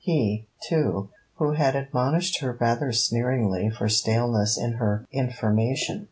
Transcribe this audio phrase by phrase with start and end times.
[0.03, 5.99] He, too, who had admonished her rather sneeringly for staleness in her information.